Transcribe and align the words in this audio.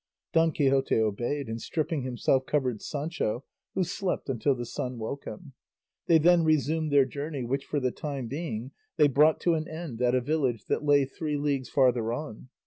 Don 0.33 0.51
Quixote 0.51 0.95
obeyed, 0.95 1.47
and 1.47 1.61
stripping 1.61 2.01
himself 2.01 2.47
covered 2.47 2.81
Sancho, 2.81 3.45
who 3.75 3.83
slept 3.83 4.29
until 4.29 4.55
the 4.55 4.65
sun 4.65 4.97
woke 4.97 5.25
him; 5.25 5.53
they 6.07 6.17
then 6.17 6.43
resumed 6.43 6.91
their 6.91 7.05
journey, 7.05 7.43
which 7.43 7.65
for 7.65 7.79
the 7.79 7.91
time 7.91 8.25
being 8.25 8.71
they 8.97 9.07
brought 9.07 9.39
to 9.41 9.53
an 9.53 9.67
end 9.67 10.01
at 10.01 10.15
a 10.15 10.19
village 10.21 10.65
that 10.65 10.83
lay 10.83 11.05
three 11.05 11.37
leagues 11.37 11.69
farther 11.69 12.11
on. 12.11 12.49